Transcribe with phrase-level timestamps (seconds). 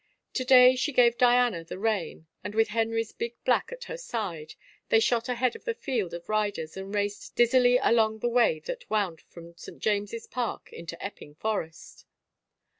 [0.33, 4.55] To day she gave Diana the rein and with Henry's big black at her side
[4.89, 8.89] they shot ahead of the field of riders and raced dizzily along the way that
[8.89, 9.77] wound from St.
[9.77, 12.07] James' Park into Epping forest.